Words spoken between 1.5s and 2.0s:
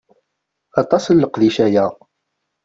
aya.